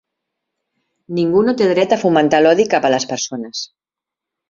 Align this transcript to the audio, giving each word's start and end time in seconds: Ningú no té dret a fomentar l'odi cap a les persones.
Ningú 1.19 1.45
no 1.49 1.55
té 1.61 1.69
dret 1.73 1.95
a 1.99 2.01
fomentar 2.07 2.43
l'odi 2.43 2.69
cap 2.75 2.91
a 2.91 2.95
les 2.97 3.09
persones. 3.15 3.67